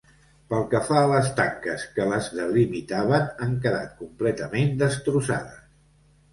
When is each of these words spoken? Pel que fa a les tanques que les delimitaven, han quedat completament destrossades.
Pel 0.51 0.63
que 0.69 0.79
fa 0.87 0.95
a 1.01 1.09
les 1.11 1.29
tanques 1.39 1.83
que 1.99 2.07
les 2.13 2.31
delimitaven, 2.39 3.29
han 3.47 3.55
quedat 3.69 3.95
completament 4.03 4.77
destrossades. 4.85 5.65